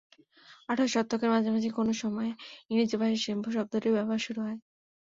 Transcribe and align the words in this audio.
আঠারো 0.69 0.89
শতকের 0.93 1.29
মাঝামাঝি 1.33 1.69
কোনো 1.71 1.93
সময়ে 2.01 2.31
ইংরেজি 2.69 2.95
ভাষায় 2.97 3.21
শ্যাম্পু 3.23 3.49
শব্দটির 3.55 3.95
ব্যবহার 3.95 4.21
শুরু 4.25 4.39
হয়। 4.41 4.57